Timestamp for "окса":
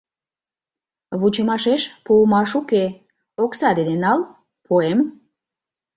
3.43-3.69